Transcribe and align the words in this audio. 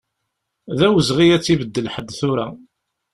D 0.77 0.79
awezɣi 0.87 1.25
ad 1.35 1.41
tt-ibeddel 1.41 1.89
ḥedd 1.93 2.09
tura. 2.17 2.47